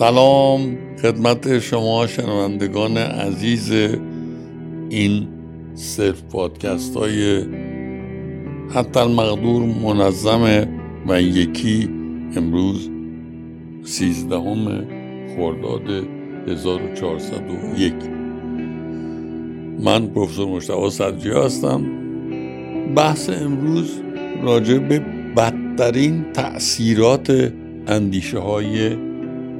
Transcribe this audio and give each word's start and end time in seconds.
سلام 0.00 0.78
خدمت 1.02 1.58
شما 1.58 2.06
شنوندگان 2.06 2.96
عزیز 2.96 3.72
این 4.88 5.28
سلف 5.74 6.22
پادکست 6.22 6.96
های 6.96 7.44
حتی 8.74 9.00
المقدور 9.00 9.62
منظم 9.62 10.66
و 11.08 11.22
یکی 11.22 11.88
امروز 12.36 12.90
سیزدهم 13.84 14.86
خرداد 15.36 16.04
1401 16.48 17.92
من 19.84 20.06
پروفسور 20.06 20.48
مشتبه 20.48 20.90
صدجی 20.90 21.30
هستم. 21.30 21.82
بحث 22.94 23.30
امروز 23.30 24.00
راجع 24.42 24.78
به 24.78 24.98
بدترین 25.36 26.32
تأثیرات 26.32 27.52
اندیشه 27.86 28.38
های 28.38 29.09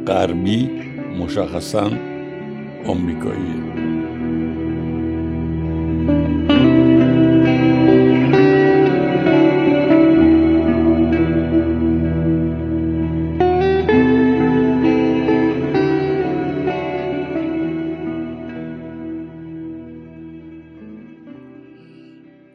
غربی 0.07 0.71
مشخصا 1.19 1.91
آمریکایی. 2.87 3.71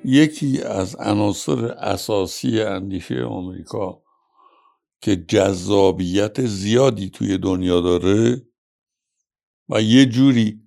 یکی 0.05 0.61
از 0.61 0.95
عناصر 0.95 1.65
اساسی 1.65 2.61
اندیشه 2.61 3.23
آمریکا 3.23 4.04
که 5.05 5.15
جذابیت 5.15 6.45
زیادی 6.45 7.09
توی 7.09 7.37
دنیا 7.37 7.81
داره 7.81 8.47
و 9.69 9.81
یه 9.81 10.05
جوری 10.05 10.61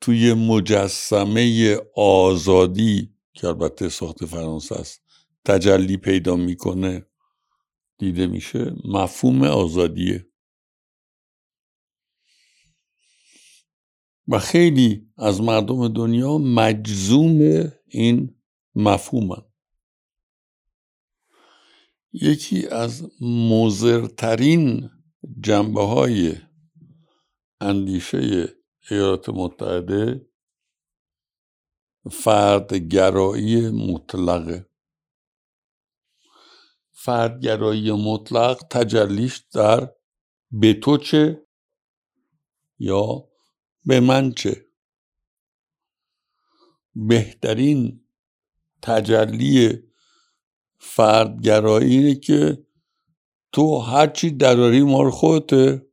توی 0.00 0.34
مجسمه 0.34 1.76
آزادی 1.96 3.14
که 3.32 3.46
البته 3.46 3.88
ساخت 3.88 4.26
فرانسه 4.26 4.74
است 4.74 5.02
تجلی 5.44 5.96
پیدا 5.96 6.36
می‌کنه 6.36 7.06
دیده 7.98 8.26
میشه 8.26 8.72
مفهوم 8.84 9.42
آزادیه. 9.42 10.28
و 14.28 14.38
خیلی 14.38 15.08
از 15.16 15.40
مردم 15.40 15.88
دنیا 15.88 16.38
مجزوم 16.38 17.72
این 17.86 18.34
مفهومن. 18.74 19.47
یکی 22.12 22.68
از 22.68 23.10
مزرترین 23.20 24.90
جنبه 25.40 25.82
های 25.82 26.36
اندیشه 27.60 28.48
ایالات 28.90 29.28
متحده 29.28 30.28
فردگرایی 32.10 33.70
مطلقه. 33.70 34.68
فردگرایی 36.92 37.92
مطلق 37.92 38.62
تجلیش 38.70 39.36
در 39.36 39.94
به 40.50 40.74
تو 40.74 40.96
چه 40.96 41.46
یا 42.78 43.28
به 43.84 44.00
من 44.00 44.32
چه. 44.32 44.64
بهترین 46.94 48.06
تجلی 48.82 49.87
فردگرایی 50.80 51.96
اینه 51.96 52.14
که 52.14 52.66
تو 53.52 53.78
هرچی 53.78 54.30
دراری 54.30 54.82
مال 54.82 55.10
خودته 55.10 55.86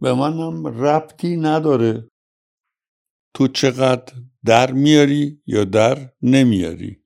به 0.00 0.14
منم 0.14 0.66
ربطی 0.66 1.36
نداره. 1.36 2.10
تو 3.34 3.48
چقدر 3.48 4.14
در 4.44 4.72
میاری 4.72 5.42
یا 5.46 5.64
در 5.64 6.12
نمیاری. 6.22 7.04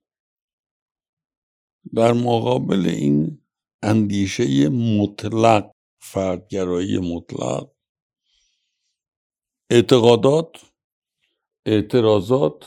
در 1.95 2.13
مقابل 2.13 2.87
این 2.87 3.41
اندیشه 3.83 4.69
مطلق 4.69 5.71
فردگرایی 5.99 6.97
مطلق 6.97 7.71
اعتقادات 9.69 10.73
اعتراضات 11.65 12.65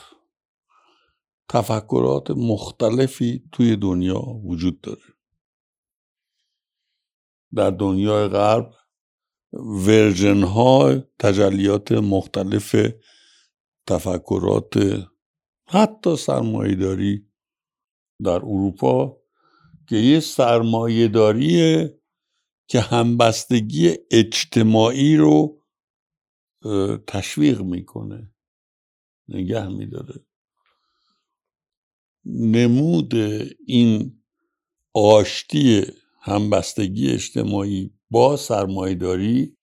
تفکرات 1.54 2.30
مختلفی 2.30 3.48
توی 3.52 3.76
دنیا 3.76 4.20
وجود 4.20 4.80
داره. 4.80 5.02
در 7.54 7.70
دنیای 7.70 8.28
غرب 8.28 8.70
ورژن 9.86 10.42
ها 10.42 10.94
تجلیات 11.18 11.92
مختلف 11.92 12.76
تفکرات 13.86 14.74
حتی 15.68 16.16
سرمایهداری 16.16 17.28
در 18.24 18.36
اروپا 18.36 19.22
که 19.88 19.96
یه 19.96 20.20
سرمایهداریه 20.20 22.00
که 22.68 22.80
همبستگی 22.80 23.94
اجتماعی 24.10 25.16
رو 25.16 25.62
تشویق 27.06 27.60
می‌کنه 27.60 28.34
نگه 29.28 29.68
میداره. 29.68 30.26
نمود 32.26 33.14
این 33.66 34.22
آشتی 34.94 35.82
همبستگی 36.20 37.10
اجتماعی 37.10 37.94
با 38.10 38.36
سرمایهداری 38.36 39.56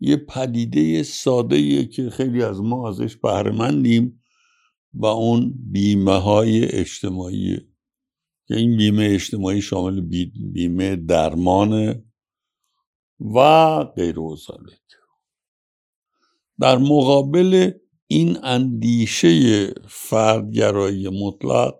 یه 0.00 0.16
پدیده 0.16 1.02
ساده 1.02 1.84
که 1.84 2.10
خیلی 2.10 2.42
از 2.42 2.60
ما 2.60 2.88
ازش 2.88 3.16
بهرهمندیم 3.16 4.22
و 4.94 5.06
اون 5.06 5.54
بیمه 5.72 6.18
های 6.18 6.64
اجتماعی. 6.64 7.56
که 8.48 8.56
این 8.56 8.76
بیمه 8.76 9.08
اجتماعی 9.12 9.62
شامل 9.62 10.00
بیمه 10.52 10.96
درمان 10.96 12.02
و 13.20 13.40
غیر 13.84 14.16
در 16.60 16.78
مقابل 16.78 17.70
این 18.12 18.38
اندیشه 18.42 19.66
فردگرایی 19.88 21.08
مطلق 21.08 21.74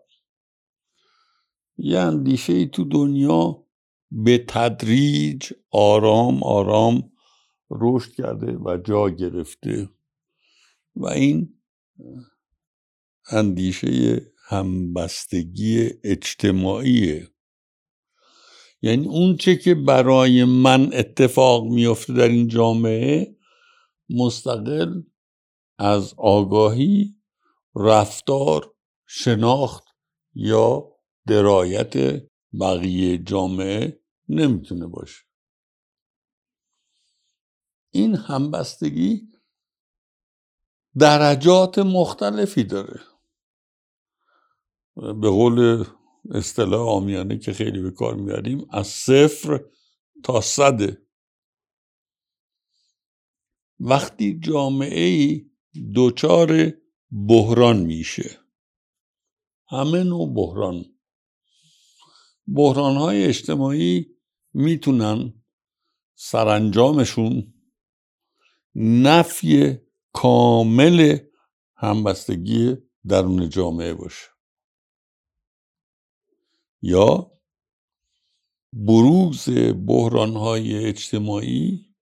یه 1.76 1.98
اندیشه 1.98 2.66
تو 2.66 2.84
دنیا 2.84 3.66
به 4.10 4.44
تدریج 4.48 5.52
آرام 5.70 6.42
آرام 6.42 7.12
رشد 7.70 8.12
کرده 8.12 8.52
و 8.52 8.78
جا 8.84 9.10
گرفته 9.10 9.88
و 10.96 11.06
این 11.06 11.54
اندیشه 13.30 14.20
همبستگی 14.48 15.90
اجتماعیه 16.04 17.28
یعنی 18.82 19.06
اون 19.06 19.36
چه 19.36 19.56
که 19.56 19.74
برای 19.74 20.44
من 20.44 20.90
اتفاق 20.92 21.64
میفته 21.64 22.12
در 22.12 22.28
این 22.28 22.48
جامعه 22.48 23.36
مستقل 24.10 25.02
از 25.82 26.14
آگاهی 26.16 27.16
رفتار 27.76 28.74
شناخت 29.06 29.84
یا 30.34 30.96
درایت 31.26 32.22
بقیه 32.60 33.18
جامعه 33.18 34.00
نمی‌تونه 34.28 34.86
باشه. 34.86 35.24
این 37.90 38.14
همبستگی 38.14 39.28
درجات 40.98 41.78
مختلفی 41.78 42.64
داره. 42.64 43.00
به 44.96 45.30
قول 45.30 45.84
اصطلاح 46.30 46.88
آمیانه 46.88 47.38
که 47.38 47.52
خیلی 47.52 47.82
به 47.82 47.90
کار 47.90 48.14
میاریم 48.14 48.66
از 48.70 48.86
صفر 48.86 49.64
تا 50.24 50.40
صده 50.40 51.06
وقتی 53.80 54.38
جامعه 54.38 55.04
ای 55.04 55.51
دچار 55.94 56.72
بحران 57.28 57.80
میشه. 57.80 58.38
همه 59.68 60.04
نوع 60.04 60.34
بحران. 60.34 60.84
بحران 62.46 62.96
های 62.96 63.24
اجتماعی 63.24 64.16
می‌تونن 64.54 65.42
سرانجامشون 66.14 67.54
نفی 68.74 69.78
کامل 70.12 71.18
همبستگی 71.76 72.76
درون 73.08 73.48
جامعه 73.48 73.94
باشه. 73.94 74.26
یا 76.82 77.32
بروز 78.72 79.48
بحران 79.86 80.36
های 80.36 80.84
اجتماعی 80.84 81.94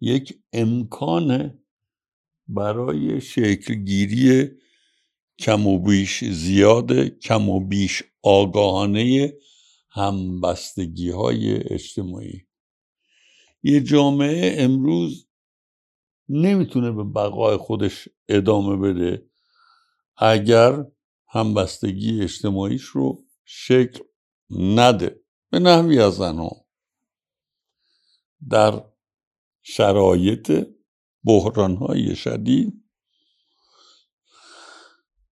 یک 0.00 0.42
امکان 0.52 1.58
برای 2.48 3.20
شکلگیری 3.20 4.50
کم 5.38 5.66
و 5.66 5.78
بیش 5.78 6.24
زیاد 6.24 6.92
کم 7.08 7.48
و 7.48 7.60
بیش 7.60 8.02
آگاهانه 8.22 9.32
همبستگی 9.90 11.10
های 11.10 11.74
اجتماعی. 11.74 12.46
یه 13.62 13.80
جامعه 13.80 14.62
امروز 14.62 15.28
نمی‌تونه 16.28 16.92
به 16.92 17.04
بقای 17.04 17.56
خودش 17.56 18.08
ادامه 18.28 18.76
بده 18.76 19.30
اگر 20.16 20.86
همبستگی 21.28 22.22
اجتماعیش 22.22 22.82
رو 22.82 23.24
شکل 23.44 24.04
نده. 24.50 25.20
به 25.50 25.58
نحوی 25.58 26.00
از 26.00 26.14
زنها 26.14 26.66
در 28.50 28.84
شرایط 29.62 30.66
بحرانهای 31.24 32.16
شدید. 32.16 32.84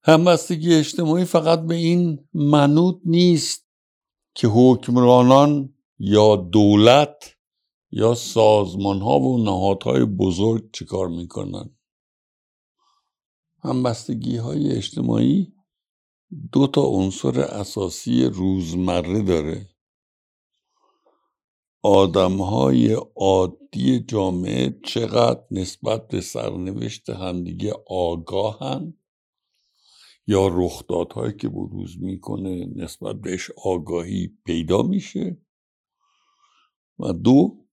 همبستگی 0.02 0.74
اجتماعی 0.74 1.24
فقط 1.24 1.60
به 1.60 1.74
این 1.74 2.28
منوط 2.34 3.00
نیست 3.04 3.66
که 4.34 4.48
حکمرانان 4.48 5.74
یا 5.98 6.36
دولت 6.36 7.36
یا 7.90 8.14
سازمان 8.14 9.00
ها 9.00 9.20
و 9.20 9.44
نهادهای 9.44 10.04
بزرگ 10.04 10.70
چیکار 10.72 11.08
می‌کنن. 11.08 11.76
همبستگی 13.62 14.36
های 14.36 14.72
اجتماعی 14.72 15.52
دو 16.52 16.66
تا 16.66 16.82
عنصر 16.82 17.40
اساسی 17.40 18.24
روزمره 18.24 19.22
داره. 19.22 19.69
آدم 21.82 22.36
های 22.36 22.92
عادی 23.16 24.00
جامعه 24.00 24.80
چقدر 24.84 25.44
نسبت 25.50 26.08
به 26.08 26.20
سرنوشت 26.20 27.10
همدیگه 27.10 27.72
آگاهن؟ 27.86 28.94
یا 30.26 30.48
رخدادهایی 30.52 31.36
که 31.36 31.48
بروز 31.48 31.98
می‌کنه 31.98 32.66
نسبت 32.76 33.16
بهش 33.16 33.50
آگاهی 33.64 34.38
پیدا 34.44 34.82
میشه؟ 34.82 35.40
و 36.98 37.12
دو 37.12 37.66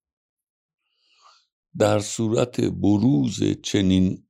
در 1.78 2.00
صورت 2.00 2.62
بروز 2.62 3.44
چنین 3.64 4.28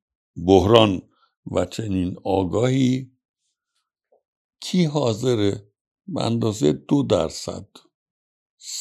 بحران 0.48 1.02
و 1.52 1.66
چنین 1.66 2.16
آگاهی 2.24 3.12
کی 4.60 4.84
حاضره؟ 4.84 5.72
به 6.08 6.26
اندازه 6.26 6.74
دو 6.74 7.04
درصد. 7.04 7.68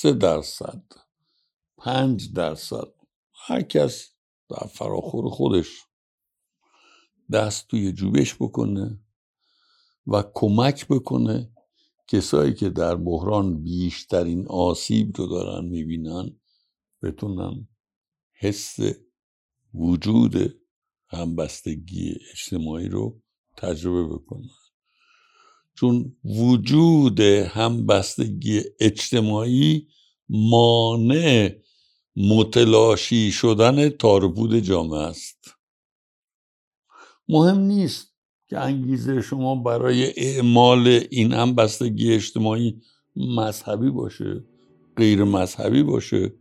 درصد 0.05 0.85
پنج 1.79 2.33
درصد. 2.33 2.93
هر 3.47 3.63
کس 3.63 4.11
در 4.51 4.67
فراخور 4.67 5.31
خودش 5.31 5.69
دست 7.33 7.69
توی 7.69 7.93
جوبش 7.93 8.35
بکنه 8.35 9.01
و 10.07 10.25
کمک 10.35 10.89
بکنه. 10.89 11.53
کسایی 12.09 12.55
که 12.55 12.71
در 12.71 12.97
بحران 12.97 13.63
بیشترین 13.63 14.47
آسیب 14.49 15.17
رو 15.17 15.27
دارن 15.27 15.65
می‌بینن 15.65 16.41
بتونن 17.03 17.69
حس 18.33 18.77
وجود 19.75 20.61
همبستگی 21.09 22.15
اجتماعی 22.33 22.89
رو 22.89 23.21
تجربه 23.57 24.15
بکنن. 24.15 24.66
چون 25.77 26.17
وجود 26.25 27.21
همبستگی 27.21 28.61
اجتماعی 28.81 29.87
مانع 30.29 31.51
متلاشی 32.17 33.33
شدن 33.33 33.89
تاربود 33.89 34.59
جامعه 34.59 35.01
است. 35.01 35.51
مهم 37.29 37.59
نیست 37.59 38.15
که 38.49 38.59
انگیزه 38.59 39.21
شما 39.21 39.55
برای 39.55 40.13
اعمال 40.17 41.01
این 41.11 41.33
همبستگی 41.33 42.15
اجتماعی 42.15 42.81
مذهبی 43.17 43.91
باشه 43.91 44.45
غیر 44.97 45.25
مذهبی 45.25 45.83
باشه. 45.83 46.33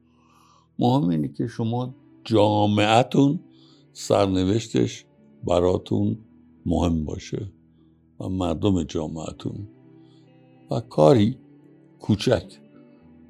مهم 0.79 1.09
اینه 1.09 1.27
که 1.27 1.47
شما 1.47 1.95
جامعتون 2.23 3.39
سرنوشتش 3.93 5.05
براتون 5.47 6.17
مهم 6.65 7.05
باشه. 7.05 7.54
و 8.19 8.29
مردم 8.29 8.83
جامعتون. 8.83 9.67
و 10.71 10.79
کاری 10.79 11.37
کوچک 11.99 12.43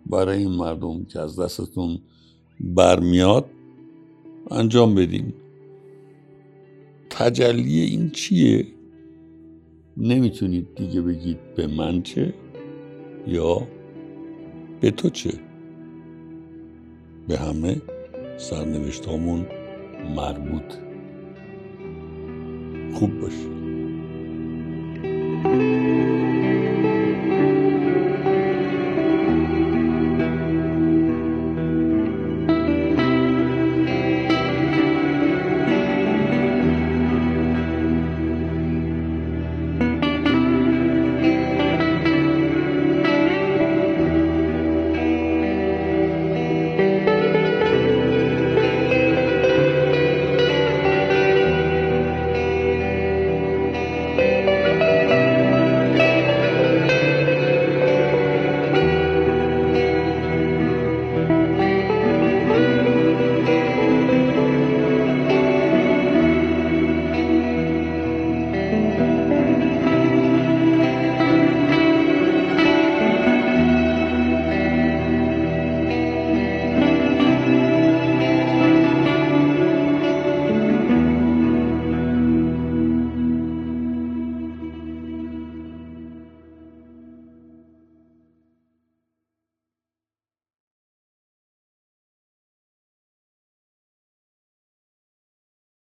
برای 0.06 0.38
این 0.38 0.52
مردم 0.52 1.06
که 1.06 1.20
از 1.20 1.40
دستتون 1.40 2.00
برمیاد 2.60 3.46
انجام 4.52 4.96
بدین. 4.96 5.34
تجلی 7.10 7.80
این 7.80 8.10
چیه؟ 8.10 8.68
نمی‌تونید 9.98 10.76
دیگه 10.76 11.02
بگید 11.02 11.56
به 11.56 11.68
من 11.68 12.02
چه 12.02 12.34
یا 13.28 13.68
به 14.82 14.92
تو 14.92 15.10
چه؟ 15.10 15.40
به 17.28 17.38
همه 17.38 17.82
سرنوشت 18.38 19.10
مربوط. 20.16 20.74
خوب 22.94 23.22
باشید. 23.22 23.65
Thank 25.46 25.62
you. 25.62 25.85